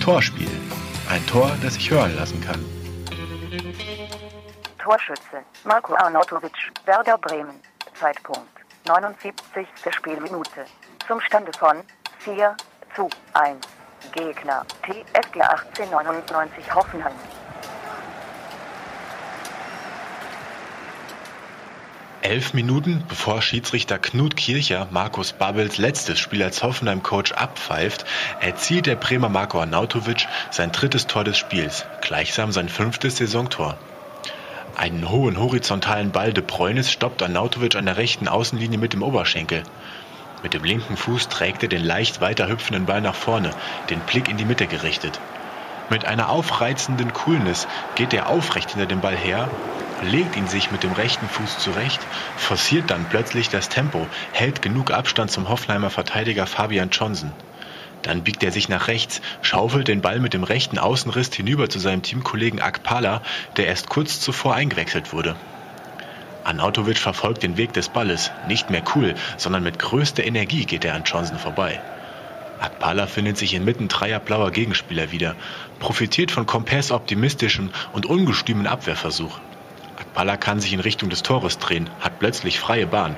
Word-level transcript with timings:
Torspiel. 0.00 0.50
Ein 1.08 1.24
Tor, 1.28 1.52
das 1.62 1.74
sich 1.74 1.88
hören 1.88 2.16
lassen 2.16 2.40
kann. 2.40 2.64
Torschütze 4.82 5.20
Marco 5.62 5.94
Arnautovic, 5.94 6.50
Werder 6.86 7.18
Bremen. 7.18 7.60
Zeitpunkt 7.94 8.48
79. 8.88 9.68
Spielminute. 9.92 10.66
Zum 11.06 11.20
Stande 11.20 11.52
von 11.56 11.84
4 12.18 12.56
zu 12.96 13.08
1. 13.34 13.75
Gegner 14.12 14.64
TSG 14.82 15.40
1899 15.40 16.74
Hoffenheim. 16.74 17.12
Elf 22.22 22.54
Minuten 22.54 23.04
bevor 23.08 23.40
Schiedsrichter 23.40 23.98
Knut 23.98 24.36
Kircher 24.36 24.88
Markus 24.90 25.32
Babbels 25.32 25.78
letztes 25.78 26.18
Spiel 26.18 26.42
als 26.42 26.62
Hoffenheim-Coach 26.62 27.30
abpfeift, 27.32 28.04
erzielt 28.40 28.86
der 28.86 28.96
Bremer 28.96 29.28
Marko 29.28 29.60
Arnautovic 29.60 30.26
sein 30.50 30.72
drittes 30.72 31.06
Tor 31.06 31.22
des 31.22 31.38
Spiels, 31.38 31.84
gleichsam 32.00 32.50
sein 32.50 32.68
fünftes 32.68 33.18
Saisontor. 33.18 33.78
Einen 34.76 35.08
hohen 35.08 35.38
horizontalen 35.38 36.10
Ball 36.10 36.32
de 36.32 36.42
Bruynes 36.44 36.90
stoppt 36.90 37.22
Arnautovic 37.22 37.76
an 37.76 37.86
der 37.86 37.96
rechten 37.96 38.26
Außenlinie 38.26 38.78
mit 38.78 38.92
dem 38.92 39.04
Oberschenkel. 39.04 39.62
Mit 40.42 40.54
dem 40.54 40.64
linken 40.64 40.96
Fuß 40.96 41.28
trägt 41.28 41.62
er 41.62 41.68
den 41.68 41.84
leicht 41.84 42.20
weiter 42.20 42.48
hüpfenden 42.48 42.86
Ball 42.86 43.00
nach 43.00 43.14
vorne, 43.14 43.50
den 43.90 44.00
Blick 44.00 44.28
in 44.28 44.36
die 44.36 44.44
Mitte 44.44 44.66
gerichtet. 44.66 45.20
Mit 45.88 46.04
einer 46.04 46.30
aufreizenden 46.30 47.12
Coolness 47.12 47.66
geht 47.94 48.12
er 48.12 48.28
aufrecht 48.28 48.70
hinter 48.70 48.86
dem 48.86 49.00
Ball 49.00 49.16
her, 49.16 49.48
legt 50.02 50.36
ihn 50.36 50.48
sich 50.48 50.70
mit 50.70 50.82
dem 50.82 50.92
rechten 50.92 51.28
Fuß 51.28 51.58
zurecht, 51.58 52.00
forciert 52.36 52.90
dann 52.90 53.08
plötzlich 53.08 53.48
das 53.48 53.68
Tempo, 53.68 54.06
hält 54.32 54.62
genug 54.62 54.90
Abstand 54.90 55.30
zum 55.30 55.48
Hoffenheimer 55.48 55.90
Verteidiger 55.90 56.46
Fabian 56.46 56.90
Johnson. 56.90 57.32
Dann 58.02 58.22
biegt 58.22 58.42
er 58.42 58.52
sich 58.52 58.68
nach 58.68 58.88
rechts, 58.88 59.20
schaufelt 59.42 59.88
den 59.88 60.02
Ball 60.02 60.20
mit 60.20 60.34
dem 60.34 60.44
rechten 60.44 60.78
Außenriss 60.78 61.32
hinüber 61.34 61.68
zu 61.68 61.78
seinem 61.78 62.02
Teamkollegen 62.02 62.60
Akpala, 62.60 63.22
der 63.56 63.66
erst 63.66 63.88
kurz 63.88 64.20
zuvor 64.20 64.54
eingewechselt 64.54 65.12
wurde. 65.12 65.34
Arnautovic 66.46 66.98
verfolgt 66.98 67.42
den 67.42 67.56
Weg 67.56 67.72
des 67.72 67.88
Balles, 67.88 68.30
nicht 68.46 68.70
mehr 68.70 68.82
cool, 68.94 69.16
sondern 69.36 69.64
mit 69.64 69.80
größter 69.80 70.22
Energie 70.22 70.64
geht 70.64 70.84
er 70.84 70.94
an 70.94 71.02
Johnson 71.04 71.38
vorbei. 71.38 71.80
Akpala 72.60 73.08
findet 73.08 73.36
sich 73.36 73.52
inmitten 73.52 73.88
dreier 73.88 74.20
blauer 74.20 74.52
Gegenspieler 74.52 75.10
wieder, 75.10 75.34
profitiert 75.80 76.30
von 76.30 76.46
Kompers 76.46 76.92
optimistischem 76.92 77.70
und 77.92 78.06
ungestümen 78.06 78.68
Abwehrversuch. 78.68 79.40
Akpala 79.98 80.36
kann 80.36 80.60
sich 80.60 80.72
in 80.72 80.78
Richtung 80.78 81.10
des 81.10 81.24
Tores 81.24 81.58
drehen, 81.58 81.90
hat 82.00 82.20
plötzlich 82.20 82.60
freie 82.60 82.86
Bahn. 82.86 83.16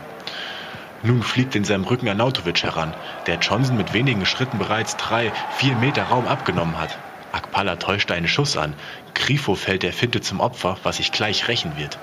Nun 1.03 1.23
fliegt 1.23 1.55
in 1.55 1.65
seinem 1.65 1.85
Rücken 1.85 2.09
Arnautovic 2.09 2.63
heran, 2.63 2.95
der 3.27 3.39
Johnson 3.39 3.77
mit 3.77 3.93
wenigen 3.93 4.25
Schritten 4.25 4.59
bereits 4.59 4.97
drei, 4.97 5.33
vier 5.51 5.77
Meter 5.77 6.05
Raum 6.05 6.27
abgenommen 6.27 6.79
hat. 6.81 6.99
Akpala 7.33 7.77
täuscht 7.77 8.11
einen 8.11 8.27
Schuss 8.27 8.57
an. 8.57 8.73
Grifo 9.15 9.55
fällt 9.55 9.83
der 9.83 9.93
Finte 9.93 10.23
zum 10.23 10.41
Opfer, 10.41 10.79
was 10.83 10.97
sich 10.97 11.13
gleich 11.13 11.47
rächen 11.47 11.77
wird. 11.77 11.99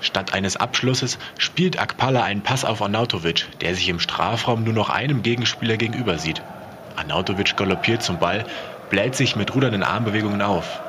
Statt 0.00 0.32
eines 0.32 0.56
Abschlusses 0.56 1.18
spielt 1.38 1.78
Akpala 1.78 2.22
einen 2.22 2.42
Pass 2.42 2.64
auf 2.64 2.80
Arnautovic, 2.80 3.46
der 3.60 3.74
sich 3.74 3.88
im 3.88 4.00
Strafraum 4.00 4.64
nur 4.64 4.72
noch 4.72 4.90
einem 4.90 5.22
Gegenspieler 5.22 5.76
gegenüber 5.76 6.18
sieht. 6.18 6.42
Arnautovic 6.96 7.56
galoppiert 7.56 8.02
zum 8.02 8.18
Ball, 8.18 8.44
bläht 8.88 9.14
sich 9.14 9.36
mit 9.36 9.54
rudernden 9.54 9.82
Armbewegungen 9.82 10.42
auf. 10.42 10.80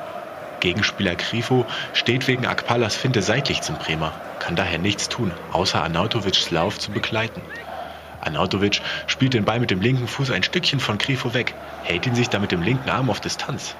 Gegenspieler 0.60 1.16
Grifo 1.16 1.66
steht 1.92 2.28
wegen 2.28 2.46
Akpalas 2.46 2.94
Finte 2.94 3.20
seitlich 3.20 3.62
zum 3.62 3.76
Bremer, 3.76 4.12
kann 4.38 4.56
daher 4.56 4.78
nichts 4.78 5.08
tun, 5.08 5.32
außer 5.52 5.82
Arnautovics 5.82 6.50
Lauf 6.50 6.78
zu 6.78 6.92
begleiten. 6.92 7.42
Arnautovic 8.20 8.80
spielt 9.08 9.34
den 9.34 9.44
Ball 9.44 9.58
mit 9.58 9.70
dem 9.70 9.80
linken 9.80 10.06
Fuß 10.06 10.30
ein 10.30 10.44
Stückchen 10.44 10.78
von 10.78 10.98
Grifo 10.98 11.34
weg, 11.34 11.54
hält 11.82 12.06
ihn 12.06 12.14
sich 12.14 12.28
dann 12.28 12.42
mit 12.42 12.52
dem 12.52 12.62
linken 12.62 12.88
Arm 12.88 13.10
auf 13.10 13.20
Distanz. 13.20 13.74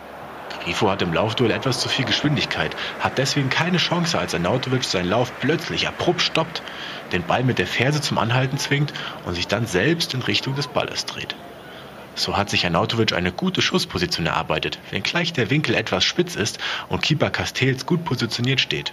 Grifo 0.64 0.90
hat 0.90 1.02
im 1.02 1.12
Laufduell 1.12 1.50
etwas 1.50 1.80
zu 1.80 1.88
viel 1.88 2.04
Geschwindigkeit, 2.04 2.76
hat 3.00 3.18
deswegen 3.18 3.50
keine 3.50 3.78
Chance, 3.78 4.18
als 4.18 4.34
Arnautovic 4.34 4.84
seinen 4.84 5.08
Lauf 5.08 5.32
plötzlich 5.40 5.88
abrupt 5.88 6.22
stoppt, 6.22 6.62
den 7.12 7.24
Ball 7.24 7.42
mit 7.42 7.58
der 7.58 7.66
Ferse 7.66 8.00
zum 8.00 8.18
Anhalten 8.18 8.58
zwingt 8.58 8.92
und 9.24 9.34
sich 9.34 9.48
dann 9.48 9.66
selbst 9.66 10.14
in 10.14 10.22
Richtung 10.22 10.54
des 10.54 10.68
Balles 10.68 11.06
dreht. 11.06 11.34
So 12.14 12.36
hat 12.36 12.50
sich 12.50 12.64
Arnautovic 12.64 13.12
eine 13.12 13.32
gute 13.32 13.62
Schussposition 13.62 14.26
erarbeitet, 14.26 14.78
wenngleich 14.90 15.32
der 15.32 15.50
Winkel 15.50 15.74
etwas 15.74 16.04
spitz 16.04 16.36
ist 16.36 16.58
und 16.88 17.02
Keeper 17.02 17.30
Castells 17.30 17.86
gut 17.86 18.04
positioniert 18.04 18.60
steht. 18.60 18.92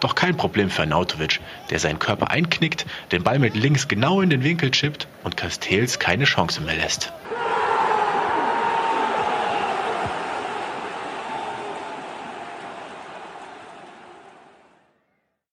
Doch 0.00 0.14
kein 0.14 0.36
Problem 0.36 0.70
für 0.70 0.82
Arnautovic, 0.82 1.40
der 1.70 1.78
seinen 1.78 1.98
Körper 1.98 2.30
einknickt, 2.30 2.84
den 3.10 3.22
Ball 3.22 3.38
mit 3.38 3.56
links 3.56 3.88
genau 3.88 4.20
in 4.20 4.28
den 4.28 4.44
Winkel 4.44 4.70
chippt 4.70 5.08
und 5.24 5.36
Castells 5.36 5.98
keine 5.98 6.24
Chance 6.24 6.60
mehr 6.60 6.76
lässt. 6.76 7.12